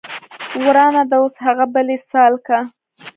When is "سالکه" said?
2.09-2.57